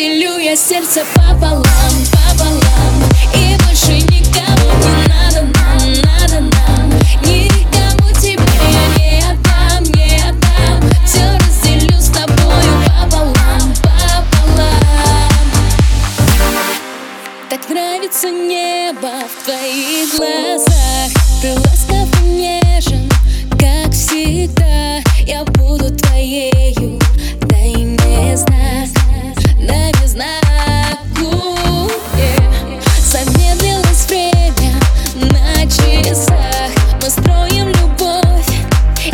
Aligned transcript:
Делю 0.00 0.38
я 0.38 0.56
сердце 0.56 1.04
пополам 1.14 1.79
Так 17.60 17.70
нравится 17.70 18.30
небо 18.30 19.10
в 19.28 19.44
твоих 19.44 20.16
глазах. 20.16 21.10
Ты 21.42 21.52
ласков 21.54 22.08
и 22.22 22.28
нежен, 22.28 23.10
как 23.58 23.92
всегда. 23.92 25.00
Я 25.26 25.44
буду 25.44 25.94
твоею, 25.94 26.98
дай 27.42 27.74
мне 27.74 28.36
знак 28.36 28.88
yeah. 32.16 32.80
Замедлилось 32.98 34.06
время 34.08 34.80
на 35.14 35.66
часах. 35.66 36.70
Мы 37.02 37.10
строим 37.10 37.68
любовь 37.68 38.48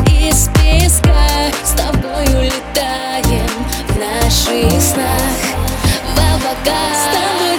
из 0.08 0.48
песка. 0.54 1.50
С 1.64 1.70
тобою 1.70 2.44
летаем 2.44 3.48
в 3.88 3.98
наших 3.98 4.80
снах. 4.80 5.32
В 6.14 6.18
облаках. 6.18 6.96
тобой 6.96 7.15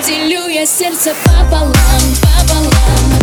делю 0.08 0.48
я 0.48 0.66
сердце 0.66 1.14
пополам, 1.26 1.74
пополам 2.22 3.17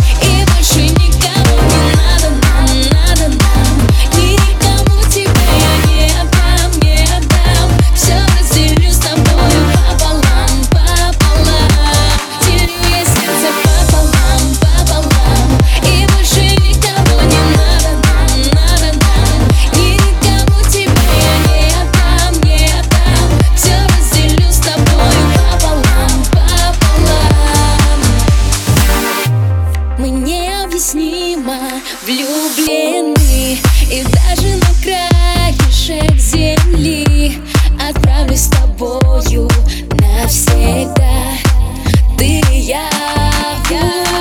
влюблены 32.05 33.57
И 33.91 34.03
даже 34.03 34.55
на 34.57 34.71
краешек 34.83 36.17
земли 36.19 37.39
Отправлюсь 37.81 38.41
с 38.41 38.47
тобою 38.47 39.49
навсегда. 39.99 41.37
Ты 42.17 42.41
и 42.51 42.59
я, 42.59 42.89
yeah. 43.69 44.15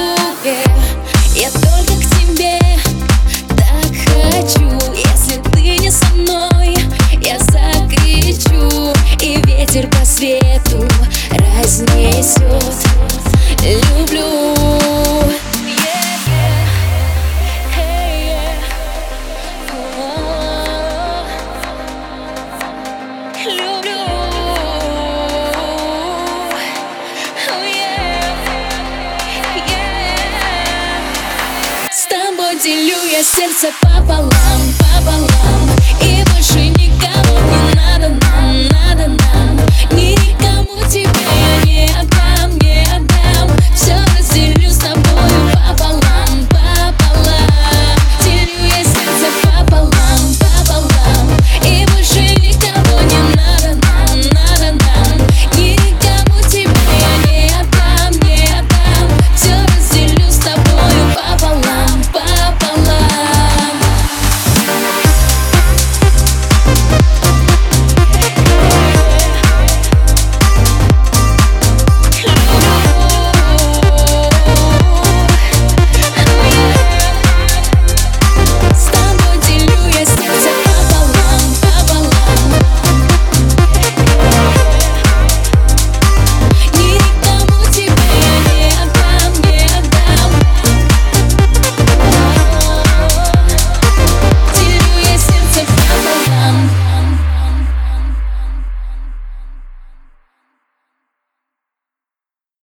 Я 1.34 1.50
только 1.50 1.94
к 1.94 2.04
тебе 2.16 2.58
так 3.48 3.92
хочу. 4.06 4.68
Если 4.94 5.40
ты 5.52 5.78
не 5.78 5.90
со 5.90 6.06
мной, 6.14 6.76
я 7.22 7.38
закричу 7.38 8.92
И 9.20 9.40
ветер 9.46 9.88
по 9.88 10.04
свету 10.04 10.86
разнесет 11.30 12.83
Я 33.14 33.22
сердце 33.22 33.68
пополам 33.80 34.43